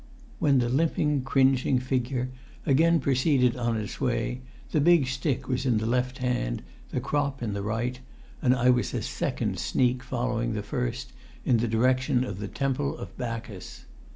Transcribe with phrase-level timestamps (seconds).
[0.39, 2.31] When the limping, cringing figure
[2.65, 7.43] again proceeded on its way, the big stick was in the left hand, the crop
[7.43, 7.99] in the right,
[8.41, 11.13] and I was a second sneak following the first,
[11.45, 13.85] in the direction of the Temple of Bacchus.